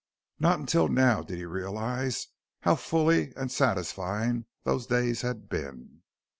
[0.39, 2.29] Not until now did he realize
[2.61, 6.01] how full and satisfying those days had been.